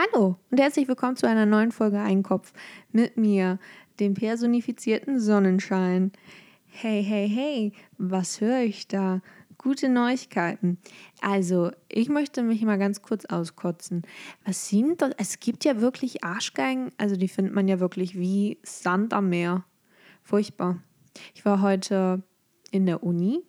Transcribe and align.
Hallo 0.00 0.38
und 0.50 0.58
herzlich 0.58 0.88
willkommen 0.88 1.16
zu 1.16 1.28
einer 1.28 1.44
neuen 1.44 1.72
Folge 1.72 2.00
Einkopf 2.00 2.54
mit 2.90 3.18
mir, 3.18 3.58
dem 3.98 4.14
personifizierten 4.14 5.20
Sonnenschein. 5.20 6.12
Hey, 6.64 7.04
hey, 7.04 7.28
hey, 7.28 7.72
was 7.98 8.40
höre 8.40 8.60
ich 8.60 8.88
da? 8.88 9.20
Gute 9.58 9.90
Neuigkeiten. 9.90 10.78
Also, 11.20 11.70
ich 11.88 12.08
möchte 12.08 12.42
mich 12.42 12.62
mal 12.62 12.78
ganz 12.78 13.02
kurz 13.02 13.26
auskotzen. 13.26 14.02
Was 14.46 14.70
sind 14.70 15.02
das? 15.02 15.10
Es 15.18 15.38
gibt 15.38 15.66
ja 15.66 15.82
wirklich 15.82 16.24
Arschgeigen, 16.24 16.92
also 16.96 17.16
die 17.16 17.28
findet 17.28 17.54
man 17.54 17.68
ja 17.68 17.78
wirklich 17.78 18.18
wie 18.18 18.56
Sand 18.62 19.12
am 19.12 19.28
Meer. 19.28 19.64
Furchtbar. 20.22 20.78
Ich 21.34 21.44
war 21.44 21.60
heute 21.60 22.22
in 22.70 22.86
der 22.86 23.02
Uni, 23.02 23.42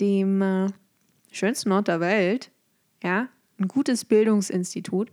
dem 0.00 0.42
äh, 0.42 0.66
schönsten 1.30 1.72
Ort 1.72 1.88
der 1.88 2.00
Welt, 2.00 2.50
ja, 3.02 3.28
ein 3.58 3.68
gutes 3.68 4.04
Bildungsinstitut. 4.04 5.10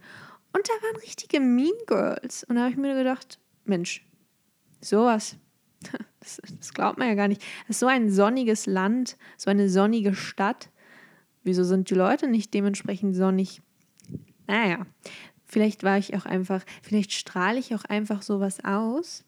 Und 0.56 0.70
da 0.70 0.74
waren 0.88 0.96
richtige 1.02 1.42
Mean 1.42 1.74
Girls. 1.86 2.46
Und 2.46 2.56
da 2.56 2.62
habe 2.62 2.72
ich 2.72 2.78
mir 2.78 2.96
gedacht, 2.96 3.40
Mensch, 3.66 4.06
sowas, 4.80 5.36
das, 6.22 6.42
das 6.58 6.74
glaubt 6.74 6.98
man 6.98 7.10
ja 7.10 7.16
gar 7.16 7.28
nicht. 7.28 7.42
Das 7.68 7.76
ist 7.76 7.80
so 7.82 7.88
ein 7.88 8.10
sonniges 8.10 8.66
Land, 8.66 9.18
so 9.36 9.50
eine 9.50 9.68
sonnige 9.68 10.16
Stadt. 10.16 10.70
Wieso 11.44 11.66
sind 11.66 11.90
die 11.90 11.96
Leute 11.96 12.30
nicht 12.30 12.54
dementsprechend 12.54 13.18
sonnig? 13.18 13.62
Naja, 14.48 14.86
vielleicht 15.46 15.84
war 15.84 15.98
ich 15.98 16.16
auch 16.16 16.26
einfach, 16.26 16.64
vielleicht 16.82 17.12
strahle 17.12 17.60
ich 17.60 17.76
auch 17.76 17.84
einfach 17.84 18.22
sowas 18.22 18.64
aus, 18.64 19.26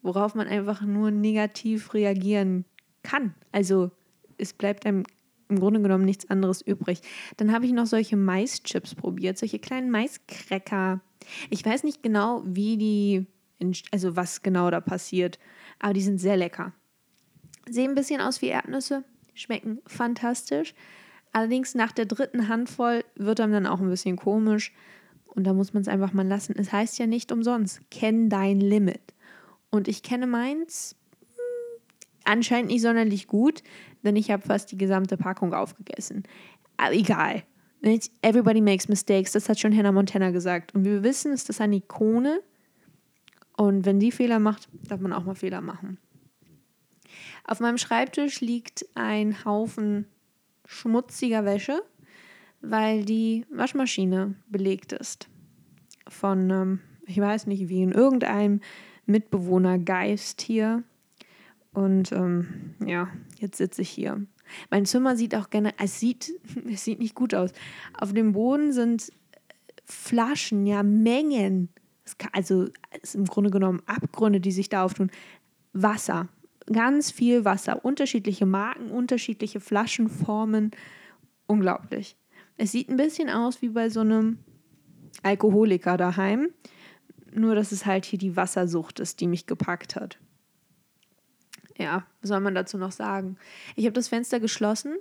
worauf 0.00 0.34
man 0.34 0.46
einfach 0.46 0.80
nur 0.80 1.10
negativ 1.10 1.92
reagieren 1.92 2.64
kann. 3.02 3.34
Also 3.52 3.90
es 4.38 4.54
bleibt 4.54 4.86
einem 4.86 5.04
im 5.52 5.60
Grunde 5.60 5.80
genommen 5.80 6.04
nichts 6.04 6.28
anderes 6.30 6.62
übrig. 6.62 7.00
Dann 7.36 7.52
habe 7.52 7.66
ich 7.66 7.72
noch 7.72 7.86
solche 7.86 8.16
Maischips 8.16 8.94
probiert, 8.94 9.38
solche 9.38 9.58
kleinen 9.58 9.90
Maiskräcker. 9.90 11.00
Ich 11.50 11.64
weiß 11.64 11.84
nicht 11.84 12.02
genau, 12.02 12.42
wie 12.44 12.76
die, 12.76 13.26
also 13.90 14.16
was 14.16 14.42
genau 14.42 14.70
da 14.70 14.80
passiert, 14.80 15.38
aber 15.78 15.92
die 15.92 16.02
sind 16.02 16.18
sehr 16.18 16.36
lecker. 16.36 16.72
Sehen 17.68 17.90
ein 17.90 17.94
bisschen 17.94 18.20
aus 18.20 18.42
wie 18.42 18.48
Erdnüsse, 18.48 19.04
schmecken 19.34 19.78
fantastisch. 19.86 20.74
Allerdings 21.32 21.74
nach 21.74 21.92
der 21.92 22.06
dritten 22.06 22.48
Handvoll 22.48 23.04
wird 23.14 23.40
einem 23.40 23.52
dann 23.52 23.66
auch 23.66 23.80
ein 23.80 23.88
bisschen 23.88 24.16
komisch. 24.16 24.72
Und 25.24 25.44
da 25.44 25.54
muss 25.54 25.72
man 25.72 25.80
es 25.80 25.88
einfach 25.88 26.12
mal 26.12 26.26
lassen. 26.26 26.54
Es 26.58 26.72
heißt 26.72 26.98
ja 26.98 27.06
nicht 27.06 27.32
umsonst, 27.32 27.80
kenn 27.90 28.28
dein 28.28 28.60
Limit. 28.60 29.00
Und 29.70 29.88
ich 29.88 30.02
kenne 30.02 30.26
meins 30.26 30.94
anscheinend 32.24 32.70
nicht 32.70 32.82
sonderlich 32.82 33.26
gut, 33.26 33.62
denn 34.02 34.16
ich 34.16 34.30
habe 34.30 34.42
fast 34.42 34.72
die 34.72 34.78
gesamte 34.78 35.16
Packung 35.16 35.54
aufgegessen. 35.54 36.24
Aber 36.76 36.94
egal. 36.94 37.42
Everybody 38.22 38.60
makes 38.60 38.88
mistakes, 38.88 39.32
das 39.32 39.48
hat 39.48 39.58
schon 39.58 39.76
Hannah 39.76 39.92
Montana 39.92 40.30
gesagt. 40.30 40.74
Und 40.74 40.84
wir 40.84 41.02
wissen, 41.02 41.32
ist 41.32 41.60
eine 41.60 41.76
Ikone. 41.76 42.40
Und 43.56 43.84
wenn 43.84 43.98
die 43.98 44.12
Fehler 44.12 44.38
macht, 44.38 44.68
darf 44.88 45.00
man 45.00 45.12
auch 45.12 45.24
mal 45.24 45.34
Fehler 45.34 45.60
machen. 45.60 45.98
Auf 47.44 47.60
meinem 47.60 47.78
Schreibtisch 47.78 48.40
liegt 48.40 48.86
ein 48.94 49.44
Haufen 49.44 50.06
schmutziger 50.64 51.44
Wäsche, 51.44 51.82
weil 52.60 53.04
die 53.04 53.44
Waschmaschine 53.50 54.34
belegt 54.48 54.92
ist. 54.92 55.28
Von, 56.08 56.50
ähm, 56.50 56.80
ich 57.06 57.18
weiß 57.18 57.46
nicht 57.46 57.68
wie, 57.68 57.82
in 57.82 57.92
irgendeinem 57.92 58.60
Mitbewohnergeist 59.06 60.40
hier 60.40 60.84
und 61.74 62.12
ähm, 62.12 62.74
ja, 62.84 63.08
jetzt 63.38 63.56
sitze 63.56 63.82
ich 63.82 63.90
hier. 63.90 64.26
Mein 64.70 64.84
Zimmer 64.84 65.16
sieht 65.16 65.34
auch 65.34 65.48
gerne, 65.50 65.72
es 65.78 65.98
sieht, 65.98 66.32
es 66.70 66.84
sieht 66.84 66.98
nicht 66.98 67.14
gut 67.14 67.34
aus. 67.34 67.52
Auf 67.98 68.12
dem 68.12 68.32
Boden 68.32 68.72
sind 68.72 69.10
Flaschen, 69.84 70.66
ja, 70.66 70.82
Mengen. 70.82 71.70
Kann, 72.18 72.30
also 72.32 72.68
im 73.14 73.24
Grunde 73.24 73.50
genommen 73.50 73.80
Abgründe, 73.86 74.40
die 74.40 74.52
sich 74.52 74.68
da 74.68 74.84
auftun. 74.84 75.10
Wasser, 75.72 76.28
ganz 76.70 77.10
viel 77.10 77.44
Wasser, 77.46 77.84
unterschiedliche 77.84 78.44
Marken, 78.44 78.90
unterschiedliche 78.90 79.60
Flaschenformen. 79.60 80.72
Unglaublich. 81.46 82.16
Es 82.58 82.72
sieht 82.72 82.90
ein 82.90 82.96
bisschen 82.96 83.30
aus 83.30 83.62
wie 83.62 83.70
bei 83.70 83.88
so 83.88 84.00
einem 84.00 84.38
Alkoholiker 85.22 85.96
daheim. 85.96 86.48
Nur, 87.34 87.54
dass 87.54 87.72
es 87.72 87.86
halt 87.86 88.04
hier 88.04 88.18
die 88.18 88.36
Wassersucht 88.36 89.00
ist, 89.00 89.20
die 89.20 89.26
mich 89.26 89.46
gepackt 89.46 89.96
hat 89.96 90.18
ja, 91.78 92.06
was 92.20 92.28
soll 92.28 92.40
man 92.40 92.54
dazu 92.54 92.78
noch 92.78 92.92
sagen? 92.92 93.36
Ich 93.76 93.84
habe 93.84 93.94
das 93.94 94.08
Fenster 94.08 94.40
geschlossen, 94.40 94.96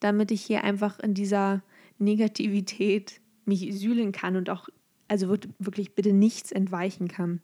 damit 0.00 0.30
ich 0.30 0.42
hier 0.42 0.64
einfach 0.64 0.98
in 1.00 1.14
dieser 1.14 1.62
Negativität 1.98 3.20
mich 3.44 3.74
sühlen 3.78 4.12
kann 4.12 4.36
und 4.36 4.50
auch, 4.50 4.68
also 5.08 5.28
wirklich 5.58 5.94
bitte 5.94 6.12
nichts 6.12 6.52
entweichen 6.52 7.08
kann. 7.08 7.40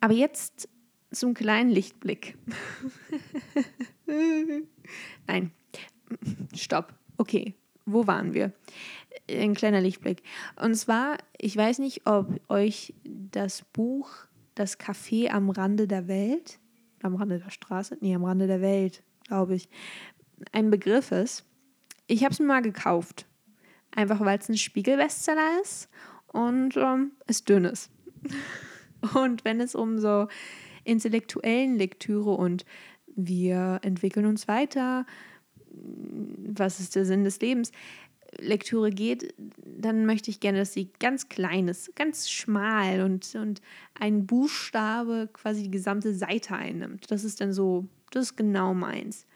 Aber 0.00 0.14
jetzt 0.14 0.68
zum 1.10 1.34
kleinen 1.34 1.70
Lichtblick. 1.70 2.36
Nein, 5.26 5.50
stopp. 6.54 6.94
Okay, 7.16 7.54
wo 7.86 8.06
waren 8.06 8.34
wir? 8.34 8.52
Ein 9.30 9.54
kleiner 9.54 9.80
Lichtblick. 9.80 10.22
Und 10.60 10.74
zwar, 10.74 11.18
ich 11.38 11.56
weiß 11.56 11.78
nicht, 11.78 12.06
ob 12.06 12.40
euch 12.50 12.94
das 13.04 13.62
Buch 13.72 14.10
Das 14.54 14.78
Café 14.78 15.30
am 15.30 15.50
Rande 15.50 15.88
der 15.88 16.06
Welt 16.06 16.58
am 17.04 17.16
Rande 17.16 17.38
der 17.38 17.50
Straße, 17.50 17.98
nee, 18.00 18.14
am 18.14 18.24
Rande 18.24 18.46
der 18.46 18.60
Welt, 18.60 19.02
glaube 19.26 19.54
ich, 19.54 19.68
ein 20.52 20.70
Begriff 20.70 21.12
ist. 21.12 21.44
Ich 22.06 22.24
habe 22.24 22.32
es 22.32 22.40
mir 22.40 22.46
mal 22.46 22.62
gekauft. 22.62 23.26
Einfach 23.92 24.20
weil 24.20 24.38
es 24.38 24.48
ein 24.48 24.56
Spiegelbestseller 24.56 25.60
ist 25.62 25.88
und 26.28 26.76
ähm, 26.76 27.12
es 27.26 27.44
dünn 27.44 27.64
ist. 27.64 27.90
und 29.14 29.44
wenn 29.44 29.60
es 29.60 29.74
um 29.74 29.98
so 29.98 30.26
intellektuellen 30.82 31.76
Lektüre 31.76 32.32
und 32.32 32.64
wir 33.06 33.78
entwickeln 33.82 34.26
uns 34.26 34.48
weiter, 34.48 35.06
was 35.70 36.80
ist 36.80 36.96
der 36.96 37.04
Sinn 37.04 37.24
des 37.24 37.40
Lebens, 37.40 37.70
Lektüre 38.38 38.90
geht, 38.90 39.34
dann 39.84 40.06
möchte 40.06 40.30
ich 40.30 40.40
gerne, 40.40 40.58
dass 40.58 40.72
sie 40.72 40.90
ganz 40.98 41.28
klein 41.28 41.68
ist, 41.68 41.94
ganz 41.94 42.30
schmal 42.30 43.02
und, 43.02 43.34
und 43.34 43.60
ein 43.98 44.26
Buchstabe 44.26 45.28
quasi 45.32 45.64
die 45.64 45.70
gesamte 45.70 46.14
Seite 46.14 46.54
einnimmt. 46.54 47.10
Das 47.10 47.24
ist 47.24 47.40
dann 47.40 47.52
so, 47.52 47.86
das 48.10 48.26
ist 48.26 48.36
genau 48.36 48.74
meins. 48.74 49.26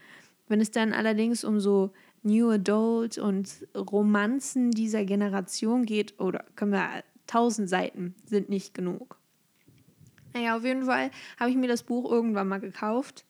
Wenn 0.48 0.60
es 0.60 0.70
dann 0.70 0.92
allerdings 0.92 1.44
um 1.44 1.60
so 1.60 1.92
New 2.22 2.50
Adult 2.50 3.18
und 3.18 3.66
Romanzen 3.76 4.70
dieser 4.70 5.04
Generation 5.04 5.84
geht, 5.84 6.18
oder 6.18 6.44
können 6.56 6.72
wir, 6.72 7.04
tausend 7.26 7.68
Seiten 7.68 8.14
sind 8.24 8.48
nicht 8.48 8.72
genug. 8.72 9.18
Naja, 10.32 10.56
auf 10.56 10.64
jeden 10.64 10.84
Fall 10.84 11.10
habe 11.38 11.50
ich 11.50 11.56
mir 11.56 11.68
das 11.68 11.82
Buch 11.82 12.10
irgendwann 12.10 12.48
mal 12.48 12.60
gekauft, 12.60 13.26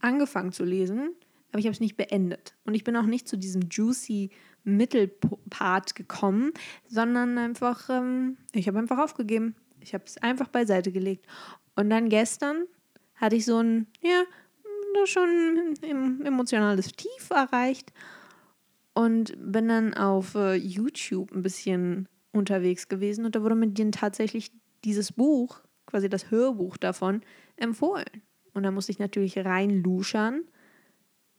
angefangen 0.00 0.52
zu 0.52 0.64
lesen, 0.64 1.10
aber 1.54 1.60
ich 1.60 1.66
habe 1.66 1.74
es 1.74 1.80
nicht 1.80 1.96
beendet. 1.96 2.56
Und 2.64 2.74
ich 2.74 2.82
bin 2.82 2.96
auch 2.96 3.06
nicht 3.06 3.28
zu 3.28 3.36
diesem 3.36 3.68
juicy 3.70 4.30
Mittelpart 4.64 5.94
gekommen, 5.94 6.50
sondern 6.88 7.38
einfach, 7.38 7.88
ähm, 7.88 8.38
ich 8.50 8.66
habe 8.66 8.80
einfach 8.80 8.98
aufgegeben. 8.98 9.54
Ich 9.78 9.94
habe 9.94 10.02
es 10.04 10.18
einfach 10.18 10.48
beiseite 10.48 10.90
gelegt. 10.90 11.28
Und 11.76 11.90
dann 11.90 12.08
gestern 12.08 12.64
hatte 13.14 13.36
ich 13.36 13.44
so 13.44 13.58
ein, 13.58 13.86
ja, 14.02 14.24
schon 15.04 15.76
emotionales 16.24 16.90
Tief 16.90 17.30
erreicht 17.30 17.92
und 18.92 19.34
bin 19.38 19.68
dann 19.68 19.94
auf 19.94 20.34
äh, 20.34 20.54
YouTube 20.54 21.30
ein 21.30 21.42
bisschen 21.42 22.08
unterwegs 22.32 22.88
gewesen 22.88 23.24
und 23.26 23.36
da 23.36 23.42
wurde 23.42 23.54
mir 23.54 23.68
dann 23.68 23.92
tatsächlich 23.92 24.50
dieses 24.82 25.12
Buch, 25.12 25.60
quasi 25.86 26.08
das 26.08 26.32
Hörbuch 26.32 26.78
davon, 26.78 27.20
empfohlen. 27.56 28.22
Und 28.54 28.64
da 28.64 28.72
musste 28.72 28.90
ich 28.90 28.98
natürlich 28.98 29.38
reinluschern. 29.38 30.42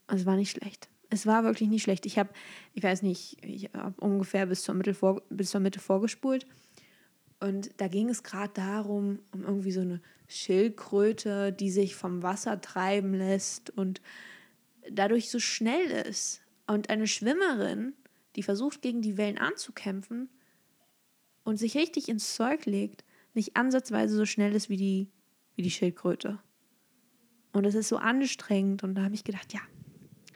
Es 0.08 0.26
war 0.26 0.36
nicht 0.36 0.52
schlecht 0.52 0.90
es 1.10 1.26
war 1.26 1.44
wirklich 1.44 1.70
nicht 1.70 1.84
schlecht. 1.84 2.06
Ich 2.06 2.18
habe, 2.18 2.30
ich 2.74 2.84
weiß 2.84 3.02
nicht, 3.02 3.44
ich 3.44 3.70
habe 3.74 4.00
ungefähr 4.02 4.46
bis 4.46 4.64
zur, 4.64 4.76
Mitte 4.76 4.94
vor, 4.94 5.22
bis 5.30 5.52
zur 5.52 5.62
Mitte 5.62 5.80
vorgespult. 5.80 6.46
Und 7.40 7.70
da 7.78 7.88
ging 7.88 8.10
es 8.10 8.24
gerade 8.24 8.54
darum, 8.54 9.20
um 9.32 9.44
irgendwie 9.44 9.72
so 9.72 9.82
eine 9.82 10.02
Schildkröte, 10.28 11.52
die 11.52 11.70
sich 11.70 11.96
vom 11.96 12.24
Wasser 12.24 12.60
treiben 12.62 13.14
lässt 13.14 13.70
und 13.72 14.02
dadurch 14.90 15.30
so 15.30 15.40
schnell 15.40 15.86
ist. 16.08 16.42
Und 16.68 16.90
eine 16.90 17.08
Schwimmerin, 17.08 17.94
die 18.36 18.44
versucht, 18.44 18.82
gegen 18.82 19.02
die 19.02 19.18
Wellen 19.18 19.38
anzukämpfen 19.38 20.30
und 21.44 21.58
sich 21.58 21.76
richtig 21.76 22.10
ins 22.10 22.36
Zeug 22.36 22.66
legt, 22.66 23.04
nicht 23.34 23.56
ansatzweise 23.56 24.16
so 24.16 24.26
schnell 24.26 24.56
ist 24.56 24.70
wie 24.70 24.78
die, 24.78 25.12
wie 25.56 25.62
die 25.62 25.72
Schildkröte. 25.72 26.40
Und 27.52 27.66
es 27.66 27.76
ist 27.76 27.90
so 27.90 27.98
anstrengend. 27.98 28.84
Und 28.84 28.96
da 28.96 29.04
habe 29.04 29.14
ich 29.14 29.24
gedacht, 29.24 29.54
ja, 29.54 29.62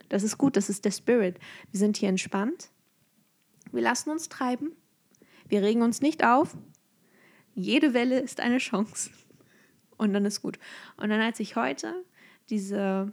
das 0.10 0.24
ist 0.24 0.38
gut, 0.38 0.58
das 0.58 0.70
ist 0.70 0.86
der 0.86 0.92
Spirit. 0.92 1.40
Wir 1.72 1.80
sind 1.80 1.98
hier 1.98 2.10
entspannt. 2.10 2.70
Wir 3.72 3.82
lassen 3.82 4.10
uns 4.10 4.28
treiben. 4.30 4.72
Wir 5.48 5.62
regen 5.62 5.82
uns 5.82 6.02
nicht 6.02 6.24
auf. 6.24 6.58
Jede 7.54 7.94
Welle 7.94 8.20
ist 8.20 8.40
eine 8.40 8.58
Chance. 8.58 9.12
Und 9.98 10.14
dann 10.14 10.26
ist 10.26 10.42
gut. 10.42 10.60
Und 10.98 11.10
dann, 11.10 11.22
als 11.22 11.40
ich 11.40 11.56
heute 11.56 12.06
diese 12.50 13.12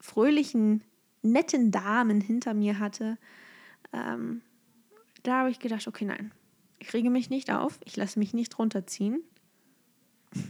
fröhlichen, 0.00 0.82
netten 1.22 1.70
Damen 1.70 2.20
hinter 2.20 2.54
mir 2.54 2.78
hatte, 2.78 3.18
ähm, 3.92 4.42
da 5.22 5.40
habe 5.40 5.50
ich 5.50 5.58
gedacht, 5.58 5.86
okay, 5.86 6.04
nein, 6.04 6.32
Ich 6.78 6.92
rege 6.94 7.10
mich 7.10 7.30
nicht 7.30 7.50
auf. 7.50 7.78
Ich 7.84 7.96
lasse 7.96 8.18
mich 8.18 8.34
nicht 8.34 8.58
runterziehen. 8.58 9.22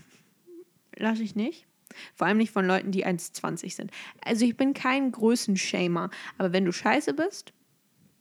lasse 0.97 1.23
ich 1.23 1.35
nicht. 1.35 1.67
Vor 2.15 2.27
allem 2.27 2.39
nicht 2.39 2.53
von 2.53 2.67
Leuten, 2.67 2.93
die 2.93 3.07
1,20 3.07 3.75
sind. 3.75 3.91
Also 4.25 4.45
ich 4.45 4.57
bin 4.57 4.75
kein 4.75 5.13
Größenshamer. 5.13 6.11
Aber 6.39 6.53
wenn 6.53 6.65
du 6.65 6.73
scheiße 6.73 7.15
bist, 7.15 7.53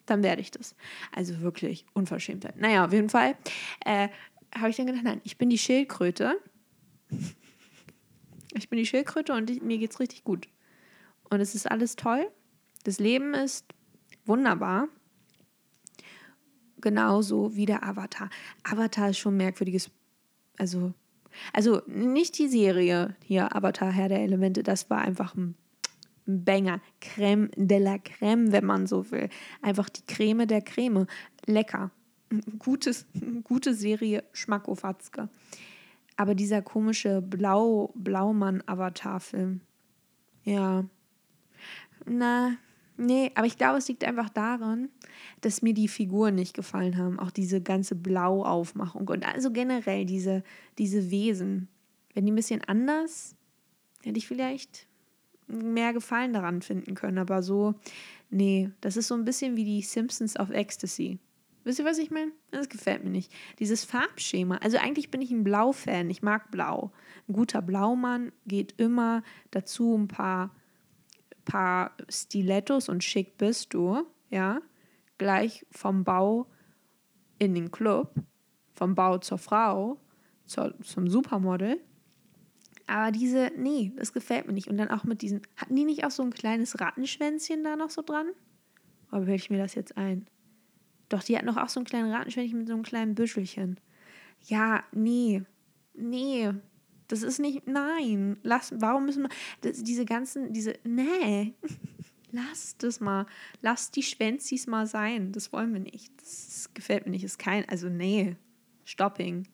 dann 0.06 0.24
werde 0.24 0.42
ich 0.42 0.52
das. 0.52 0.76
Also 1.12 1.42
wirklich 1.42 1.86
Unverschämtheit. 1.94 2.58
Naja, 2.58 2.86
auf 2.86 2.94
jeden 2.94 3.10
Fall 3.10 3.36
äh, 3.86 4.10
habe 4.56 4.70
ich 4.70 4.76
dann 4.76 4.88
gedacht, 4.88 5.04
nein, 5.04 5.22
ich 5.24 5.38
bin 5.38 5.50
die 5.50 5.58
Schildkröte. 5.58 6.38
Ich 8.54 8.68
bin 8.68 8.78
die 8.78 8.86
Schildkröte 8.86 9.32
und 9.32 9.50
ich, 9.50 9.62
mir 9.62 9.82
es 9.82 10.02
richtig 10.02 10.26
gut. 10.26 10.50
Und 11.30 11.40
es 11.40 11.56
ist 11.56 11.72
alles 11.72 11.96
toll. 11.96 12.30
Das 12.84 13.00
Leben 13.00 13.34
ist 13.34 13.66
wunderbar. 14.26 14.90
Genauso 16.82 17.56
wie 17.56 17.66
der 17.66 17.84
Avatar. 17.86 18.30
Avatar 18.64 19.12
ist 19.12 19.20
schon 19.20 19.38
merkwürdiges, 19.38 19.90
also, 20.58 20.94
also 21.54 21.82
nicht 21.88 22.38
die 22.38 22.48
Serie 22.48 23.16
hier, 23.24 23.56
Avatar, 23.56 23.92
Herr 23.92 24.10
der 24.10 24.22
Elemente, 24.22 24.64
das 24.64 24.90
war 24.90 25.00
einfach 25.00 25.36
ein 25.36 25.56
Banger. 26.26 26.82
Creme 27.00 27.50
de 27.56 27.80
la 27.80 27.98
Creme, 27.98 28.52
wenn 28.52 28.66
man 28.66 28.88
so 28.88 29.10
will. 29.12 29.30
Einfach 29.62 29.90
die 29.90 30.06
Creme 30.06 30.48
der 30.48 30.62
Creme. 30.62 31.08
Lecker. 31.46 31.92
Gutes, 32.60 33.08
gute 33.44 33.74
Serie, 33.74 34.24
Schmackofatzke. 34.32 35.30
Aber 36.16 36.36
dieser 36.36 36.62
komische 36.62 37.22
Blau, 37.22 37.92
Blaumann-Avatar-Film. 37.96 39.62
Ja. 40.44 40.86
Na, 42.06 42.58
nee, 43.02 43.32
aber 43.36 43.48
ich 43.48 43.58
glaube, 43.58 43.78
es 43.78 43.88
liegt 43.88 44.04
einfach 44.04 44.30
daran, 44.30 44.90
dass 45.42 45.62
mir 45.62 45.74
die 45.74 45.88
Figuren 45.88 46.36
nicht 46.36 46.54
gefallen 46.54 46.98
haben. 46.98 47.20
Auch 47.20 47.32
diese 47.32 47.62
ganze 47.62 47.96
Blau-Aufmachung 47.96 49.08
und 49.08 49.26
also 49.26 49.52
generell 49.52 50.06
diese, 50.06 50.44
diese 50.78 51.12
Wesen. 51.12 51.68
Wenn 52.14 52.26
die 52.26 52.32
ein 52.32 52.36
bisschen 52.36 52.64
anders, 52.64 53.36
hätte 54.04 54.18
ich 54.18 54.28
vielleicht 54.28 54.88
mehr 55.48 55.94
Gefallen 55.94 56.34
daran 56.34 56.62
finden 56.62 56.96
können. 56.96 57.18
Aber 57.18 57.44
so, 57.44 57.76
nee, 58.30 58.70
das 58.82 58.98
ist 58.98 59.08
so 59.08 59.16
ein 59.16 59.26
bisschen 59.26 59.56
wie 59.56 59.66
die 59.66 59.82
Simpsons 59.82 60.38
auf 60.38 60.50
Ecstasy. 60.50 61.20
Wisst 61.64 61.80
ihr, 61.80 61.86
was 61.86 62.00
ich 62.00 62.10
meine? 62.10 62.32
Das 62.50 62.70
gefällt 62.70 63.04
mir 63.04 63.12
nicht. 63.12 63.32
Dieses 63.60 63.84
Farbschema. 63.84 64.58
Also 64.58 64.78
eigentlich 64.78 65.12
bin 65.12 65.22
ich 65.22 65.32
ein 65.32 65.44
Blau-Fan. 65.44 66.10
Ich 66.10 66.24
mag 66.24 66.50
Blau. 66.50 66.92
Ein 67.28 67.34
guter 67.34 67.62
Blaumann 67.62 68.32
geht 68.48 68.74
immer 68.78 69.24
dazu 69.52 69.96
ein 69.96 70.08
paar, 70.08 70.56
paar 71.46 71.96
Stilettos 72.10 72.90
und 72.90 73.04
schick 73.04 73.38
bist 73.38 73.74
du. 73.74 74.04
Ja. 74.30 74.62
Gleich 75.18 75.66
vom 75.72 76.04
Bau 76.04 76.48
in 77.38 77.54
den 77.54 77.72
Club, 77.72 78.16
vom 78.74 78.96
Bau 78.96 79.18
zur 79.18 79.38
Frau, 79.38 80.00
zur, 80.46 80.74
zum 80.82 81.08
Supermodel. 81.08 81.80
Aber 82.88 83.12
diese, 83.12 83.52
nee, 83.56 83.94
das 83.96 84.14
gefällt 84.14 84.48
mir 84.48 84.54
nicht. 84.54 84.68
Und 84.68 84.78
dann 84.78 84.90
auch 84.90 85.04
mit 85.04 85.22
diesen, 85.22 85.42
hatten 85.56 85.76
die 85.76 85.86
nicht 85.86 86.04
auch 86.04 86.12
so 86.12 86.24
ein 86.24 86.34
kleines 86.34 86.80
Rattenschwänzchen 86.80 87.64
da 87.64 87.76
noch 87.76 87.90
so 87.90 88.02
dran? 88.02 88.28
Oder 89.12 89.22
bilde 89.22 89.36
ich 89.36 89.50
mir 89.50 89.60
das 89.60 89.76
jetzt 89.76 89.98
ein? 89.98 90.28
Doch, 91.10 91.24
die 91.24 91.38
hat 91.38 91.46
noch 91.46 91.58
auch 91.58 91.70
so 91.70 91.80
ein 91.80 91.86
kleines 91.86 92.14
Rattenschwänzchen 92.14 92.60
mit 92.60 92.68
so 92.68 92.74
einem 92.74 92.84
kleinen 92.84 93.16
Büschelchen. 93.16 93.80
Ja, 94.46 94.84
nee. 94.92 95.44
Nee. 95.94 96.52
Das 97.12 97.24
ist 97.24 97.40
nicht. 97.40 97.68
Nein. 97.68 98.38
Lass. 98.42 98.74
Warum 98.78 99.06
müssen 99.06 99.24
wir. 99.24 99.30
Das, 99.62 99.84
diese 99.84 100.06
ganzen. 100.06 100.54
Diese. 100.54 100.76
Nee. 100.86 101.54
Lass 102.32 102.78
das 102.78 103.02
mal. 103.02 103.26
Lass 103.62 103.92
die 103.92 104.04
Schwänzis 104.04 104.66
mal 104.66 104.88
sein. 104.88 105.34
Das 105.34 105.52
wollen 105.52 105.74
wir 105.74 105.82
nicht. 105.82 106.14
Das 106.22 106.70
gefällt 106.74 107.06
mir 107.06 107.12
nicht. 107.12 107.26
Ist 107.26 107.38
kein. 107.38 107.68
Also, 107.68 107.90
nee. 107.90 108.38
Stopping. 108.86 109.46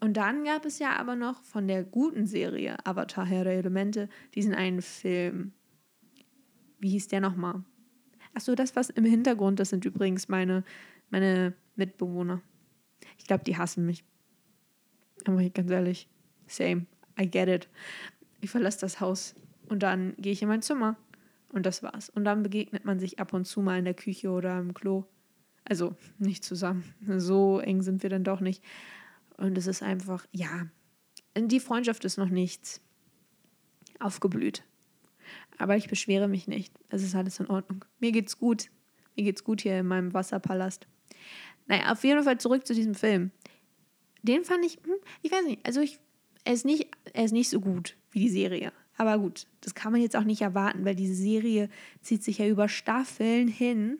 Und 0.00 0.18
dann 0.18 0.44
gab 0.44 0.66
es 0.66 0.78
ja 0.78 0.96
aber 0.96 1.16
noch 1.16 1.42
von 1.44 1.66
der 1.66 1.82
guten 1.82 2.26
Serie 2.26 2.76
Avatar 2.84 3.24
Herr 3.24 3.44
der 3.44 3.54
Elemente 3.54 4.10
diesen 4.34 4.54
einen 4.54 4.82
Film. 4.82 5.52
Wie 6.78 6.90
hieß 6.90 7.08
der 7.08 7.22
nochmal? 7.22 7.64
Achso, 8.34 8.54
das, 8.54 8.76
was 8.76 8.90
im 8.90 9.04
Hintergrund, 9.04 9.58
das 9.58 9.70
sind 9.70 9.86
übrigens 9.86 10.28
meine, 10.28 10.64
meine 11.08 11.54
Mitbewohner. 11.76 12.42
Ich 13.16 13.26
glaube, 13.26 13.44
die 13.44 13.56
hassen 13.56 13.86
mich. 13.86 14.04
Aber 15.24 15.42
ganz 15.48 15.70
ehrlich, 15.70 16.08
same. 16.46 16.86
I 17.20 17.30
get 17.30 17.48
it. 17.48 17.68
Ich 18.40 18.50
verlasse 18.50 18.80
das 18.80 19.00
Haus 19.00 19.34
und 19.68 19.82
dann 19.82 20.14
gehe 20.18 20.32
ich 20.32 20.42
in 20.42 20.48
mein 20.48 20.62
Zimmer. 20.62 20.96
Und 21.52 21.66
das 21.66 21.82
war's. 21.84 22.10
Und 22.10 22.24
dann 22.24 22.42
begegnet 22.42 22.84
man 22.84 22.98
sich 22.98 23.20
ab 23.20 23.32
und 23.32 23.44
zu 23.44 23.60
mal 23.60 23.78
in 23.78 23.84
der 23.84 23.94
Küche 23.94 24.30
oder 24.30 24.58
im 24.58 24.74
Klo. 24.74 25.04
Also 25.64 25.94
nicht 26.18 26.44
zusammen. 26.44 26.84
So 27.16 27.60
eng 27.60 27.82
sind 27.82 28.02
wir 28.02 28.10
dann 28.10 28.24
doch 28.24 28.40
nicht. 28.40 28.62
Und 29.36 29.56
es 29.56 29.66
ist 29.66 29.82
einfach, 29.82 30.26
ja, 30.32 30.66
die 31.36 31.60
Freundschaft 31.60 32.04
ist 32.04 32.18
noch 32.18 32.28
nichts 32.28 32.80
aufgeblüht. 34.00 34.64
Aber 35.58 35.76
ich 35.76 35.88
beschwere 35.88 36.28
mich 36.28 36.48
nicht. 36.48 36.74
Es 36.88 37.02
ist 37.02 37.14
alles 37.14 37.38
in 37.40 37.46
Ordnung. 37.46 37.84
Mir 38.00 38.12
geht's 38.12 38.38
gut. 38.38 38.70
Mir 39.16 39.24
geht's 39.24 39.44
gut 39.44 39.60
hier 39.60 39.78
in 39.78 39.86
meinem 39.86 40.12
Wasserpalast. 40.12 40.86
Naja, 41.66 41.92
auf 41.92 42.02
jeden 42.04 42.22
Fall 42.24 42.38
zurück 42.38 42.66
zu 42.66 42.74
diesem 42.74 42.94
Film. 42.94 43.30
Den 44.22 44.44
fand 44.44 44.64
ich, 44.64 44.78
hm, 44.84 44.96
ich 45.22 45.30
weiß 45.30 45.44
nicht, 45.44 45.64
also 45.64 45.80
ich, 45.80 45.98
er 46.44 46.52
ist 46.52 46.64
nicht, 46.64 46.88
er 47.12 47.24
ist 47.24 47.32
nicht 47.32 47.48
so 47.48 47.60
gut 47.60 47.96
wie 48.10 48.20
die 48.20 48.28
Serie. 48.28 48.72
Aber 48.96 49.18
gut, 49.18 49.46
das 49.60 49.74
kann 49.74 49.92
man 49.92 50.00
jetzt 50.00 50.16
auch 50.16 50.24
nicht 50.24 50.42
erwarten, 50.42 50.84
weil 50.84 50.94
diese 50.94 51.14
Serie 51.14 51.68
zieht 52.00 52.22
sich 52.22 52.38
ja 52.38 52.46
über 52.46 52.68
Staffeln 52.68 53.48
hin, 53.48 53.98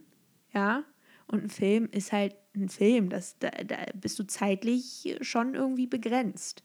ja. 0.52 0.84
Und 1.26 1.44
ein 1.44 1.50
Film 1.50 1.88
ist 1.90 2.12
halt 2.12 2.36
ein 2.54 2.68
Film, 2.68 3.08
das, 3.08 3.38
da, 3.38 3.50
da 3.50 3.76
bist 3.94 4.18
du 4.18 4.24
zeitlich 4.24 5.16
schon 5.22 5.54
irgendwie 5.54 5.86
begrenzt. 5.86 6.62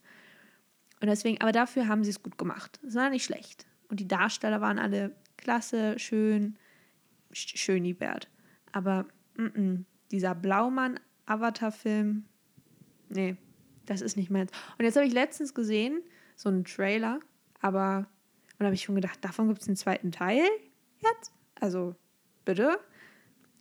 Und 1.00 1.08
deswegen, 1.08 1.40
aber 1.40 1.52
dafür 1.52 1.88
haben 1.88 2.04
sie 2.04 2.10
es 2.10 2.22
gut 2.22 2.36
gemacht. 2.36 2.78
Es 2.86 2.94
war 2.94 3.10
nicht 3.10 3.24
schlecht. 3.24 3.66
Und 3.88 4.00
die 4.00 4.06
Darsteller 4.06 4.60
waren 4.60 4.78
alle 4.78 5.16
klasse, 5.38 5.98
schön, 5.98 6.56
schön 7.32 7.84
die 7.84 7.94
Bert. 7.94 8.28
Aber 8.70 9.06
m 9.36 9.46
-m, 9.46 9.84
dieser 10.10 10.34
Blaumann-Avatar-Film, 10.34 12.26
nee, 13.08 13.36
das 13.90 14.00
ist 14.00 14.16
nicht 14.16 14.30
meins. 14.30 14.50
Und 14.78 14.84
jetzt 14.84 14.96
habe 14.96 15.06
ich 15.06 15.12
letztens 15.12 15.54
gesehen, 15.54 16.02
so 16.36 16.48
einen 16.48 16.64
Trailer, 16.64 17.20
aber, 17.60 18.06
und 18.58 18.66
habe 18.66 18.74
ich 18.74 18.82
schon 18.82 18.94
gedacht, 18.94 19.18
davon 19.22 19.48
gibt 19.48 19.60
es 19.60 19.68
einen 19.68 19.76
zweiten 19.76 20.12
Teil 20.12 20.42
jetzt? 21.00 21.32
Also, 21.56 21.94
bitte? 22.44 22.78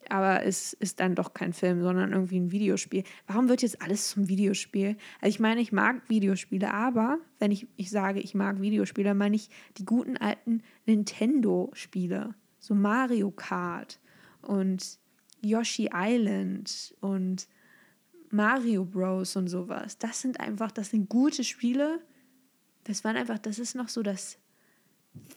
aber 0.07 0.43
es 0.43 0.73
ist 0.73 0.99
dann 0.99 1.15
doch 1.15 1.33
kein 1.33 1.53
Film, 1.53 1.81
sondern 1.81 2.11
irgendwie 2.11 2.39
ein 2.39 2.51
Videospiel. 2.51 3.03
Warum 3.27 3.49
wird 3.49 3.61
jetzt 3.61 3.81
alles 3.81 4.09
zum 4.09 4.27
Videospiel? 4.27 4.97
Also 5.21 5.29
ich 5.29 5.39
meine, 5.39 5.61
ich 5.61 5.71
mag 5.71 6.01
Videospiele, 6.09 6.73
aber 6.73 7.19
wenn 7.37 7.51
ich, 7.51 7.67
ich 7.75 7.89
sage, 7.89 8.19
ich 8.19 8.33
mag 8.33 8.61
Videospiele, 8.61 9.13
meine 9.13 9.35
ich 9.35 9.49
die 9.77 9.85
guten 9.85 10.17
alten 10.17 10.63
Nintendo-Spiele. 10.85 12.33
So 12.59 12.73
Mario 12.73 13.31
Kart 13.31 13.99
und 14.41 14.99
Yoshi 15.41 15.89
Island 15.93 16.95
und 16.99 17.47
Mario 18.31 18.85
Bros. 18.85 19.35
und 19.35 19.47
sowas. 19.47 19.97
Das 19.97 20.21
sind 20.21 20.39
einfach, 20.39 20.71
das 20.71 20.91
sind 20.91 21.09
gute 21.09 21.43
Spiele. 21.43 22.01
Das 22.83 23.03
waren 23.03 23.17
einfach, 23.17 23.39
das 23.39 23.59
ist 23.59 23.75
noch 23.75 23.89
so 23.89 24.03
das 24.03 24.37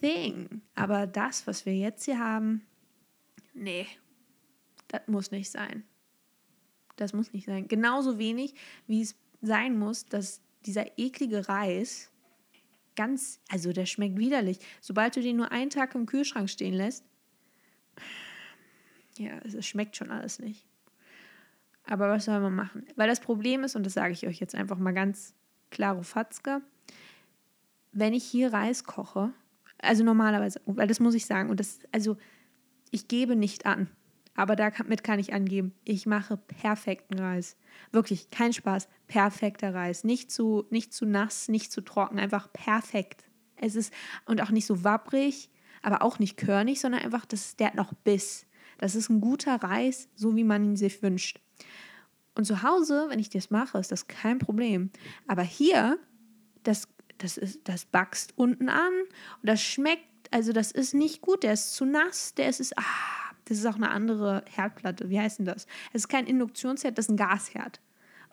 Thing. 0.00 0.62
Aber 0.74 1.06
das, 1.06 1.46
was 1.46 1.66
wir 1.66 1.74
jetzt 1.74 2.04
hier 2.04 2.18
haben, 2.18 2.66
nee, 3.54 3.86
das 4.88 5.02
muss 5.06 5.30
nicht 5.30 5.50
sein. 5.50 5.84
Das 6.96 7.12
muss 7.12 7.32
nicht 7.32 7.46
sein. 7.46 7.68
Genauso 7.68 8.18
wenig, 8.18 8.54
wie 8.86 9.02
es 9.02 9.16
sein 9.40 9.78
muss, 9.78 10.04
dass 10.04 10.40
dieser 10.66 10.98
eklige 10.98 11.48
Reis 11.48 12.10
ganz, 12.94 13.40
also 13.48 13.72
der 13.72 13.86
schmeckt 13.86 14.18
widerlich. 14.18 14.58
Sobald 14.80 15.16
du 15.16 15.22
den 15.22 15.36
nur 15.36 15.50
einen 15.50 15.70
Tag 15.70 15.94
im 15.94 16.06
Kühlschrank 16.06 16.50
stehen 16.50 16.74
lässt, 16.74 17.04
ja, 19.18 19.38
es 19.38 19.66
schmeckt 19.66 19.96
schon 19.96 20.10
alles 20.10 20.38
nicht. 20.38 20.66
Aber 21.84 22.08
was 22.08 22.26
soll 22.26 22.40
man 22.40 22.54
machen? 22.54 22.84
Weil 22.96 23.08
das 23.08 23.20
Problem 23.20 23.64
ist, 23.64 23.76
und 23.76 23.84
das 23.84 23.94
sage 23.94 24.12
ich 24.12 24.26
euch 24.26 24.38
jetzt 24.38 24.54
einfach 24.54 24.78
mal 24.78 24.92
ganz 24.92 25.34
klaro 25.70 26.02
Fatzke, 26.02 26.62
wenn 27.92 28.14
ich 28.14 28.24
hier 28.24 28.52
Reis 28.52 28.84
koche, 28.84 29.32
also 29.78 30.04
normalerweise, 30.04 30.60
weil 30.64 30.86
das 30.86 31.00
muss 31.00 31.14
ich 31.14 31.26
sagen, 31.26 31.50
und 31.50 31.60
das, 31.60 31.80
also 31.90 32.16
ich 32.90 33.08
gebe 33.08 33.36
nicht 33.36 33.66
an, 33.66 33.88
aber 34.34 34.56
damit 34.56 35.04
kann 35.04 35.18
ich 35.18 35.34
angeben, 35.34 35.74
ich 35.84 36.06
mache 36.06 36.36
perfekten 36.36 37.18
Reis. 37.18 37.56
Wirklich, 37.90 38.30
kein 38.30 38.52
Spaß, 38.52 38.88
perfekter 39.06 39.74
Reis. 39.74 40.04
Nicht 40.04 40.30
zu, 40.30 40.64
nicht 40.70 40.94
zu 40.94 41.04
nass, 41.04 41.48
nicht 41.48 41.70
zu 41.70 41.82
trocken, 41.82 42.18
einfach 42.18 42.50
perfekt. 42.52 43.26
Es 43.56 43.76
ist, 43.76 43.92
und 44.24 44.40
auch 44.40 44.50
nicht 44.50 44.66
so 44.66 44.84
wabbrig, 44.84 45.50
aber 45.82 46.02
auch 46.02 46.18
nicht 46.18 46.38
körnig, 46.38 46.80
sondern 46.80 47.02
einfach, 47.02 47.26
das, 47.26 47.56
der 47.56 47.68
hat 47.68 47.74
noch 47.74 47.92
Biss. 47.92 48.46
Das 48.78 48.94
ist 48.94 49.10
ein 49.10 49.20
guter 49.20 49.56
Reis, 49.56 50.08
so 50.14 50.34
wie 50.34 50.44
man 50.44 50.64
ihn 50.64 50.76
sich 50.76 51.02
wünscht. 51.02 51.40
Und 52.34 52.46
zu 52.46 52.62
Hause, 52.62 53.06
wenn 53.08 53.18
ich 53.18 53.28
das 53.28 53.50
mache, 53.50 53.78
ist 53.78 53.92
das 53.92 54.08
kein 54.08 54.38
Problem. 54.38 54.90
Aber 55.26 55.42
hier, 55.42 55.98
das, 56.62 56.88
das, 57.18 57.36
ist, 57.36 57.60
das 57.64 57.84
backst 57.84 58.32
unten 58.36 58.68
an 58.68 58.92
und 59.42 59.48
das 59.48 59.62
schmeckt, 59.62 60.04
also 60.30 60.52
das 60.52 60.72
ist 60.72 60.94
nicht 60.94 61.20
gut, 61.20 61.42
der 61.42 61.52
ist 61.52 61.74
zu 61.74 61.84
nass, 61.84 62.34
der 62.34 62.48
ist, 62.48 62.60
ist 62.60 62.78
ah, 62.78 63.34
das 63.44 63.58
ist 63.58 63.66
auch 63.66 63.76
eine 63.76 63.90
andere 63.90 64.44
Herdplatte. 64.48 65.10
Wie 65.10 65.20
heißt 65.20 65.40
denn 65.40 65.46
das? 65.46 65.66
Es 65.92 66.02
ist 66.02 66.08
kein 66.08 66.26
Induktionsherd, 66.26 66.96
das 66.96 67.06
ist 67.06 67.10
ein 67.10 67.16
Gasherd. 67.16 67.80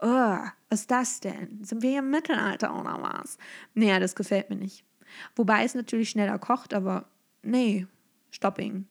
oh, 0.01 0.39
was 0.69 0.81
ist 0.81 0.91
das 0.91 1.19
denn? 1.19 1.63
Sind 1.63 1.81
wir 1.81 1.89
hier 1.89 1.99
im 1.99 2.09
Mittelalter 2.09 2.79
oder 2.79 3.01
was? 3.01 3.37
Naja, 3.73 3.99
das 3.99 4.15
gefällt 4.15 4.49
mir 4.49 4.55
nicht. 4.55 4.85
Wobei 5.35 5.65
es 5.65 5.75
natürlich 5.75 6.11
schneller 6.11 6.39
kocht, 6.39 6.73
aber 6.73 7.09
nee, 7.41 7.85
Stopping. 8.31 8.87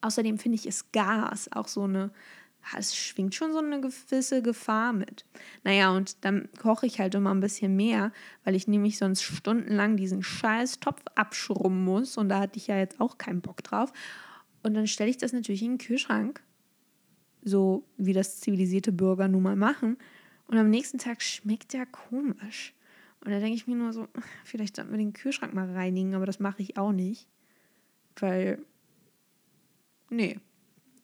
Außerdem 0.00 0.38
finde 0.38 0.56
ich, 0.56 0.66
ist 0.66 0.92
Gas 0.92 1.50
auch 1.52 1.68
so 1.68 1.82
eine, 1.82 2.10
es 2.76 2.96
schwingt 2.96 3.34
schon 3.34 3.52
so 3.52 3.58
eine 3.58 3.80
gewisse 3.80 4.42
Gefahr 4.42 4.92
mit. 4.92 5.24
Naja, 5.64 5.90
und 5.90 6.24
dann 6.24 6.48
koche 6.58 6.86
ich 6.86 7.00
halt 7.00 7.14
immer 7.14 7.34
ein 7.34 7.40
bisschen 7.40 7.76
mehr, 7.76 8.12
weil 8.44 8.54
ich 8.54 8.68
nämlich 8.68 8.98
sonst 8.98 9.22
stundenlang 9.22 9.96
diesen 9.96 10.22
scheiß 10.22 10.80
Topf 10.80 11.02
abschrubben 11.14 11.84
muss 11.84 12.16
und 12.16 12.28
da 12.28 12.40
hatte 12.40 12.58
ich 12.58 12.66
ja 12.66 12.76
jetzt 12.76 13.00
auch 13.00 13.18
keinen 13.18 13.40
Bock 13.40 13.62
drauf. 13.62 13.92
Und 14.62 14.74
dann 14.74 14.86
stelle 14.86 15.10
ich 15.10 15.18
das 15.18 15.32
natürlich 15.32 15.62
in 15.62 15.72
den 15.72 15.78
Kühlschrank, 15.78 16.42
so 17.42 17.84
wie 17.96 18.12
das 18.12 18.40
zivilisierte 18.40 18.92
Bürger 18.92 19.28
nun 19.28 19.42
mal 19.42 19.56
machen. 19.56 19.96
Und 20.46 20.58
am 20.58 20.70
nächsten 20.70 20.98
Tag 20.98 21.22
schmeckt 21.22 21.72
der 21.72 21.86
komisch. 21.86 22.74
Und 23.24 23.30
da 23.30 23.38
denke 23.38 23.54
ich 23.54 23.66
mir 23.66 23.76
nur 23.76 23.92
so, 23.92 24.08
vielleicht 24.44 24.76
sollten 24.76 24.90
wir 24.90 24.98
den 24.98 25.12
Kühlschrank 25.12 25.54
mal 25.54 25.70
reinigen, 25.70 26.14
aber 26.14 26.26
das 26.26 26.40
mache 26.40 26.62
ich 26.62 26.76
auch 26.76 26.92
nicht. 26.92 27.28
Weil, 28.16 28.58
nee, 30.10 30.40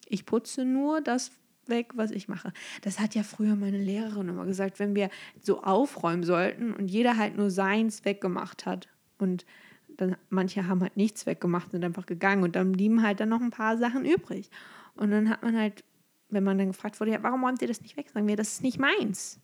ich 0.09 0.27
putze 0.27 0.65
nur 0.65 1.01
das 1.01 1.31
weg, 1.69 1.93
was 1.95 2.11
ich 2.11 2.29
mache. 2.29 2.53
Das 2.83 3.01
hat 3.01 3.15
ja 3.15 3.23
früher 3.23 3.57
meine 3.57 3.79
Lehrerin 3.79 4.29
immer 4.29 4.45
gesagt, 4.45 4.79
wenn 4.79 4.95
wir 4.95 5.11
so 5.41 5.63
aufräumen 5.63 6.23
sollten 6.23 6.73
und 6.73 6.89
jeder 6.89 7.17
halt 7.17 7.37
nur 7.37 7.51
seins 7.51 8.05
weggemacht 8.05 8.67
hat. 8.67 8.89
Und 9.19 9.45
dann 9.89 10.17
manche 10.31 10.67
haben 10.67 10.81
halt 10.81 10.97
nichts 10.97 11.27
weggemacht, 11.27 11.71
sind 11.71 11.85
einfach 11.85 12.07
gegangen 12.07 12.43
und 12.43 12.57
dann 12.57 12.73
blieben 12.73 13.03
halt 13.03 13.21
dann 13.21 13.29
noch 13.29 13.41
ein 13.41 13.51
paar 13.51 13.79
Sachen 13.79 14.05
übrig. 14.05 14.51
Und 14.95 15.11
dann 15.11 15.29
hat 15.29 15.43
man 15.43 15.57
halt, 15.57 15.85
wenn 16.31 16.45
man 16.45 16.59
dann 16.59 16.69
gefragt 16.69 17.01
wurde, 17.01 17.13
ja, 17.13 17.23
warum 17.23 17.45
räumt 17.45 17.63
ihr 17.63 17.69
das 17.69 17.81
nicht 17.81 17.97
weg? 17.97 18.11
Sagen 18.11 18.27
wir, 18.27 18.37
das 18.37 18.55
ist 18.55 18.63
nicht 18.63 18.79
meins. 18.79 19.41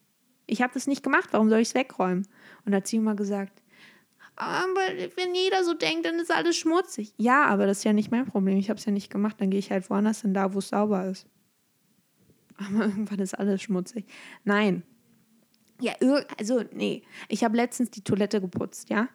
Ich 0.47 0.63
habe 0.63 0.75
das 0.75 0.87
nicht 0.87 1.03
gemacht, 1.03 1.29
warum 1.33 1.49
soll 1.49 1.61
ich 1.61 1.69
es 1.69 1.75
wegräumen? 1.75 2.27
Und 2.65 2.73
da 2.73 2.79
hat 2.79 2.87
sie 2.87 2.97
immer 2.97 3.15
gesagt, 3.15 3.63
aber 4.41 4.81
wenn 5.17 5.35
jeder 5.35 5.65
so 5.65 5.75
denkt, 5.75 6.07
dann 6.07 6.19
ist 6.19 6.33
alles 6.33 6.57
schmutzig. 6.57 7.13
Ja, 7.19 7.45
aber 7.45 7.67
das 7.67 7.79
ist 7.79 7.85
ja 7.85 7.93
nicht 7.93 8.11
mein 8.11 8.25
Problem. 8.25 8.57
Ich 8.57 8.71
habe 8.71 8.79
es 8.79 8.87
ja 8.87 8.93
nicht 8.93 9.11
gemacht. 9.11 9.37
Dann 9.39 9.51
gehe 9.51 9.61
ich 9.61 9.71
halt 9.71 9.91
woanders 9.91 10.23
hin, 10.23 10.33
da 10.33 10.55
wo 10.55 10.61
es 10.61 10.69
sauber 10.69 11.07
ist. 11.07 11.27
Aber 12.61 12.85
irgendwann 12.87 13.19
ist 13.19 13.35
alles 13.35 13.63
schmutzig. 13.63 14.07
Nein. 14.45 14.83
Ja, 15.81 15.95
also 16.39 16.63
nee. 16.73 17.03
Ich 17.29 17.43
habe 17.43 17.57
letztens 17.57 17.91
die 17.91 18.05
Toilette 18.05 18.41
geputzt, 18.41 18.91
ja? 18.91 19.09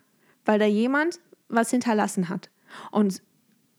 Weil 0.46 0.60
da 0.60 0.66
jemand 0.66 1.20
was 1.48 1.70
hinterlassen 1.70 2.30
hat. 2.30 2.50
Und 2.92 3.22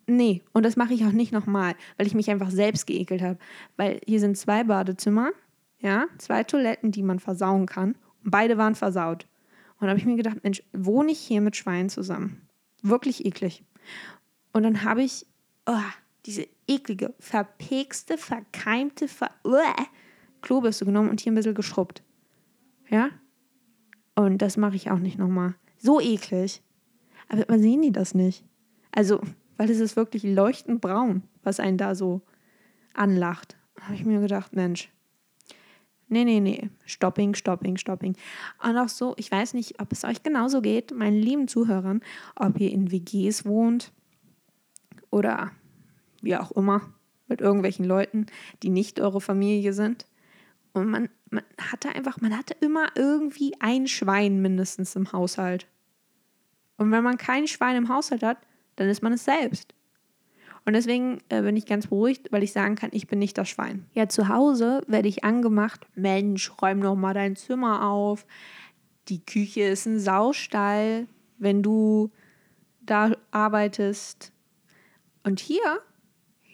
nee, 0.06 0.42
und 0.52 0.64
das 0.64 0.76
mache 0.76 0.94
ich 0.94 1.04
auch 1.04 1.12
nicht 1.12 1.32
nochmal, 1.32 1.74
weil 1.96 2.06
ich 2.06 2.14
mich 2.14 2.30
einfach 2.30 2.50
selbst 2.50 2.86
geekelt 2.86 3.22
habe. 3.22 3.38
Weil 3.76 4.00
hier 4.06 4.20
sind 4.20 4.38
zwei 4.38 4.64
Badezimmer, 4.64 5.32
ja, 5.80 6.06
zwei 6.18 6.44
Toiletten, 6.44 6.92
die 6.92 7.02
man 7.02 7.18
versauen 7.18 7.66
kann. 7.66 7.96
Und 8.24 8.30
beide 8.30 8.56
waren 8.56 8.76
versaut. 8.76 9.26
Und 9.78 9.86
da 9.86 9.88
habe 9.88 9.98
ich 9.98 10.06
mir 10.06 10.16
gedacht, 10.16 10.42
Mensch, 10.42 10.62
wohne 10.72 11.10
ich 11.12 11.18
hier 11.18 11.40
mit 11.40 11.56
Schweinen 11.56 11.90
zusammen? 11.90 12.48
Wirklich 12.82 13.26
eklig. 13.26 13.64
Und 14.52 14.62
dann 14.62 14.84
habe 14.84 15.02
ich 15.02 15.26
oh, 15.66 15.74
diese 16.26 16.46
eklige, 16.66 17.14
verpekste, 17.18 18.18
verkeimte, 18.18 19.08
ver 19.08 19.30
Klobürste 20.42 20.84
genommen 20.84 21.10
und 21.10 21.20
hier 21.20 21.32
ein 21.32 21.34
bisschen 21.34 21.54
geschrubbt. 21.54 22.02
Ja? 22.88 23.10
Und 24.14 24.38
das 24.38 24.56
mache 24.56 24.76
ich 24.76 24.90
auch 24.90 24.98
nicht 24.98 25.18
nochmal. 25.18 25.54
So 25.78 26.00
eklig. 26.00 26.62
Aber 27.28 27.44
man 27.48 27.60
sehen 27.60 27.82
die 27.82 27.92
das 27.92 28.14
nicht. 28.14 28.44
Also, 28.92 29.20
weil 29.56 29.70
es 29.70 29.80
ist 29.80 29.96
wirklich 29.96 30.22
leuchtend 30.22 30.80
braun, 30.80 31.22
was 31.42 31.60
einen 31.60 31.78
da 31.78 31.94
so 31.94 32.22
anlacht. 32.94 33.56
Habe 33.80 33.94
ich 33.94 34.04
mir 34.04 34.20
gedacht, 34.20 34.54
Mensch, 34.54 34.90
nee, 36.08 36.24
nee, 36.24 36.40
nee, 36.40 36.70
Stopping, 36.84 37.34
Stopping, 37.34 37.76
Stopping. 37.76 38.16
Und 38.62 38.78
auch 38.78 38.88
so, 38.88 39.14
ich 39.16 39.30
weiß 39.30 39.54
nicht, 39.54 39.80
ob 39.80 39.92
es 39.92 40.04
euch 40.04 40.22
genauso 40.22 40.62
geht, 40.62 40.92
meinen 40.92 41.20
lieben 41.20 41.48
Zuhörern, 41.48 42.00
ob 42.36 42.60
ihr 42.60 42.70
in 42.70 42.90
WGs 42.90 43.44
wohnt 43.44 43.92
oder 45.10 45.50
wie 46.26 46.36
auch 46.36 46.52
immer, 46.52 46.82
mit 47.28 47.40
irgendwelchen 47.40 47.84
Leuten, 47.84 48.26
die 48.62 48.68
nicht 48.68 49.00
eure 49.00 49.20
Familie 49.20 49.72
sind. 49.72 50.06
Und 50.72 50.90
man, 50.90 51.08
man 51.30 51.44
hatte 51.58 51.88
einfach, 51.88 52.20
man 52.20 52.36
hatte 52.36 52.54
immer 52.60 52.88
irgendwie 52.94 53.54
ein 53.60 53.86
Schwein 53.86 54.42
mindestens 54.42 54.94
im 54.94 55.12
Haushalt. 55.12 55.66
Und 56.76 56.92
wenn 56.92 57.02
man 57.02 57.16
kein 57.16 57.46
Schwein 57.46 57.76
im 57.76 57.88
Haushalt 57.88 58.22
hat, 58.22 58.38
dann 58.76 58.88
ist 58.88 59.02
man 59.02 59.14
es 59.14 59.24
selbst. 59.24 59.72
Und 60.66 60.72
deswegen 60.72 61.20
äh, 61.28 61.42
bin 61.42 61.56
ich 61.56 61.64
ganz 61.64 61.86
beruhigt, 61.86 62.32
weil 62.32 62.42
ich 62.42 62.52
sagen 62.52 62.74
kann, 62.74 62.90
ich 62.92 63.06
bin 63.06 63.20
nicht 63.20 63.38
das 63.38 63.48
Schwein. 63.48 63.86
Ja, 63.94 64.08
zu 64.08 64.28
Hause 64.28 64.82
werde 64.88 65.08
ich 65.08 65.24
angemacht, 65.24 65.86
Mensch, 65.94 66.52
räum 66.60 66.82
doch 66.82 66.96
mal 66.96 67.14
dein 67.14 67.36
Zimmer 67.36 67.88
auf. 67.88 68.26
Die 69.08 69.24
Küche 69.24 69.62
ist 69.62 69.86
ein 69.86 70.00
Saustall, 70.00 71.06
wenn 71.38 71.62
du 71.62 72.10
da 72.80 73.12
arbeitest. 73.30 74.32
Und 75.22 75.38
hier, 75.38 75.80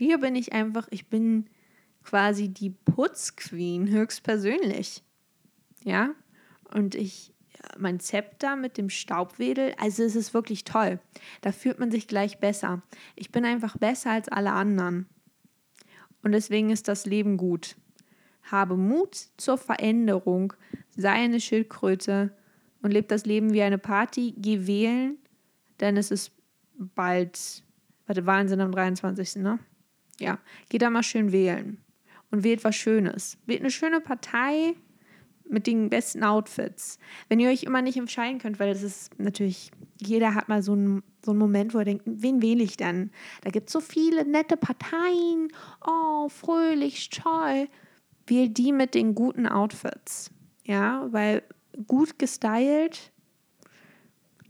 hier 0.03 0.19
bin 0.19 0.35
ich 0.35 0.53
einfach, 0.53 0.89
ich 0.91 1.09
bin 1.09 1.47
quasi 2.03 2.49
die 2.49 2.71
Putzqueen 2.71 3.89
höchstpersönlich. 3.89 5.03
Ja, 5.85 6.11
und 6.73 6.95
ich 6.95 7.33
mein 7.79 8.01
Zepter 8.01 8.57
mit 8.57 8.77
dem 8.77 8.91
Staubwedel. 8.91 9.75
Also 9.79 10.03
es 10.03 10.17
ist 10.17 10.35
wirklich 10.35 10.65
toll. 10.65 10.99
Da 11.41 11.53
fühlt 11.53 11.79
man 11.79 11.91
sich 11.91 12.09
gleich 12.09 12.39
besser. 12.39 12.83
Ich 13.15 13.31
bin 13.31 13.45
einfach 13.45 13.77
besser 13.77 14.11
als 14.11 14.29
alle 14.29 14.53
anderen. 14.53 15.07
Und 16.23 16.33
deswegen 16.33 16.71
ist 16.71 16.89
das 16.89 17.07
Leben 17.07 17.37
gut. 17.37 17.77
Habe 18.43 18.77
Mut 18.77 19.29
zur 19.37 19.59
Veränderung, 19.59 20.53
sei 20.97 21.11
eine 21.11 21.41
Schildkröte 21.41 22.37
und 22.83 22.91
lebe 22.91 23.07
das 23.07 23.25
Leben 23.25 23.53
wie 23.53 23.63
eine 23.63 23.79
Party. 23.79 24.35
Geh 24.37 24.67
wählen, 24.67 25.19
denn 25.81 25.97
es 25.97 26.11
ist 26.11 26.33
bald, 26.75 27.63
warte, 28.07 28.27
Wahnsinn 28.27 28.61
am 28.61 28.73
23. 28.73 29.37
Ne? 29.37 29.59
Ja, 30.21 30.39
geht 30.69 30.83
da 30.83 30.91
mal 30.91 31.03
schön 31.03 31.33
wählen 31.33 31.79
und 32.31 32.45
wählt 32.45 32.65
was 32.65 32.77
Schönes. 32.77 33.39
Wählt 33.47 33.61
eine 33.61 33.71
schöne 33.71 34.01
Partei, 34.01 34.75
mit 35.53 35.67
den 35.67 35.91
besten 35.91 36.25
Outfits. 36.25 36.99
Wenn 37.29 37.39
ihr 37.39 37.51
euch 37.51 37.63
immer 37.63 37.83
nicht 37.83 37.97
entscheiden 37.97 38.39
könnt, 38.39 38.59
weil 38.59 38.73
das 38.73 38.83
ist 38.83 39.19
natürlich, 39.19 39.71
jeder 40.01 40.35
hat 40.35 40.49
mal 40.49 40.63
so 40.63 40.73
einen, 40.73 41.03
so 41.25 41.33
einen 41.33 41.39
Moment, 41.39 41.75
wo 41.75 41.79
er 41.79 41.85
denkt, 41.85 42.05
wen 42.07 42.43
wähle 42.43 42.63
ich 42.63 42.77
denn? 42.77 43.11
Da 43.43 43.51
gibt 43.51 43.69
es 43.69 43.73
so 43.73 43.81
viele 43.81 44.27
nette 44.27 44.57
Parteien. 44.57 45.49
Oh, 45.87 46.29
fröhlich, 46.29 47.11
toll. 47.11 47.69
Wählt 48.27 48.57
die 48.57 48.73
mit 48.73 48.95
den 48.95 49.15
guten 49.15 49.47
Outfits. 49.47 50.31
Ja, 50.65 51.09
weil 51.13 51.43
gut 51.87 52.19
gestylt, 52.19 53.13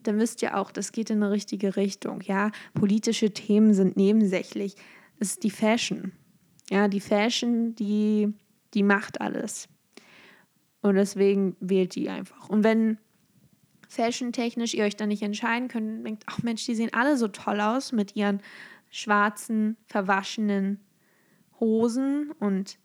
dann 0.02 0.19
wisst 0.19 0.42
ihr 0.42 0.57
auch, 0.57 0.71
das 0.71 0.92
geht 0.92 1.11
in 1.11 1.23
eine 1.23 1.33
richtige 1.33 1.76
Richtung. 1.76 2.21
Ja, 2.23 2.50
politische 2.75 3.33
Themen 3.33 3.75
sind 3.75 3.97
nebensächlich. 3.97 4.76
Ist 5.23 5.45
die 5.45 5.50
Fashion. 5.50 6.11
Ja, 6.69 6.88
die 6.88 6.99
Fashion, 6.99 7.76
die, 7.76 8.35
die 8.75 8.83
macht 8.83 9.21
alles. 9.21 9.69
Und 10.81 10.97
deswegen 10.97 11.55
wählt 11.61 11.95
die 11.95 12.09
einfach. 12.09 12.49
Und 12.49 12.64
wenn 12.64 12.99
fashion-technisch 13.88 14.75
ihr 14.75 14.83
euch 14.83 14.97
dann 14.97 15.11
nicht 15.11 15.23
entscheiden 15.23 15.69
könnt, 15.69 16.05
denkt, 16.05 16.25
ach 16.26 16.43
Mensch, 16.43 16.67
die 16.67 16.75
sehen 16.75 16.93
alle 16.93 17.17
so 17.17 17.29
toll 17.29 17.61
aus 17.61 17.93
mit 17.93 18.17
ihren 18.17 18.41
schwarzen, 18.91 19.76
verwaschenen 19.87 20.81
Hosen 21.61 22.33
und, 22.41 22.81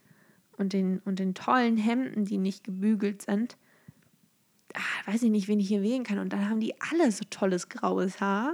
und, 0.57 0.73
den, 0.73 0.99
und 1.05 1.17
den 1.17 1.33
tollen 1.33 1.75
Hemden, 1.75 2.23
die 2.25 2.37
nicht 2.37 2.63
gebügelt 2.63 3.23
sind. 3.23 3.57
Ach, 4.75 5.07
weiß 5.07 5.23
ich 5.23 5.31
nicht, 5.31 5.47
wen 5.47 5.59
ich 5.59 5.69
hier 5.69 5.81
wählen 5.81 6.03
kann. 6.03 6.19
Und 6.19 6.33
dann 6.33 6.47
haben 6.47 6.59
die 6.59 6.79
alle 6.81 7.11
so 7.11 7.25
tolles 7.31 7.67
graues 7.67 8.21
Haar. 8.21 8.53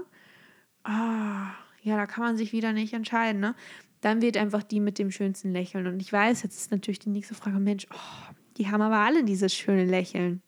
Oh, 0.88 1.63
ja, 1.84 1.98
da 1.98 2.06
kann 2.06 2.24
man 2.24 2.38
sich 2.38 2.54
wieder 2.54 2.74
nicht 2.74 2.94
entscheiden. 2.94 3.42
Ne? 3.42 3.56
Dann 4.02 4.22
wird 4.22 4.38
einfach 4.38 4.64
die 4.64 4.80
mit 4.80 5.00
dem 5.00 5.12
schönsten 5.12 5.52
Lächeln. 5.52 5.86
Und 5.88 6.02
ich 6.02 6.12
weiß, 6.12 6.44
jetzt 6.44 6.58
ist 6.58 6.72
natürlich 6.72 7.00
die 7.00 7.10
nächste 7.10 7.36
Frage, 7.36 7.60
Mensch, 7.60 7.88
oh, 7.94 8.34
die 8.58 8.72
haben 8.72 8.82
aber 8.82 8.98
alle 8.98 9.24
dieses 9.24 9.54
schöne 9.54 9.86
Lächeln. 9.86 10.42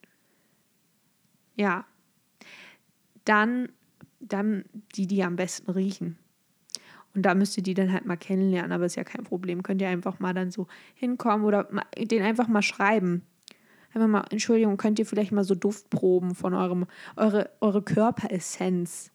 Ja. 1.56 1.86
Dann, 3.25 3.70
dann 4.20 4.65
die, 4.96 5.08
die 5.08 5.24
am 5.24 5.36
besten 5.36 5.72
riechen. 5.72 6.18
Und 7.13 7.24
da 7.24 7.34
müsst 7.34 7.58
ihr 7.58 7.63
die 7.63 7.74
dann 7.74 7.92
halt 7.92 8.06
mal 8.06 8.18
kennenlernen, 8.18 8.72
aber 8.72 8.86
ist 8.86 8.96
ja 8.96 9.04
kein 9.04 9.24
Problem. 9.24 9.63
Könnt 9.63 9.82
ihr 9.82 9.89
einfach 9.89 10.20
mal 10.20 10.34
dann 10.34 10.51
so 10.51 10.68
hinkommen 10.94 11.46
oder 11.46 11.70
den 11.98 12.22
einfach 12.24 12.48
mal 12.48 12.62
schreiben. 12.62 13.24
Einfach 13.94 14.08
mal, 14.08 14.25
Entschuldigung, 14.30 14.75
könnt 14.75 15.00
ihr 15.00 15.06
vielleicht 15.06 15.32
mal 15.32 15.46
so 15.46 15.56
Duftproben 15.56 16.36
von 16.36 16.54
eurem, 16.54 16.86
eure, 17.15 17.50
eure 17.62 17.82
Körperessenz 17.82 19.12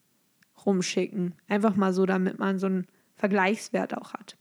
rumschicken. 0.66 1.34
Einfach 1.48 1.76
mal 1.76 1.92
so, 1.92 2.06
damit 2.06 2.38
man 2.38 2.58
so 2.58 2.66
einen 2.66 2.86
Vergleichswert 3.16 3.96
auch 3.96 4.14
hat. 4.14 4.36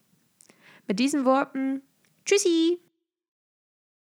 Mit 0.88 1.00
diesen 1.00 1.26
Worten, 1.26 1.82
tschüssi! 2.26 2.80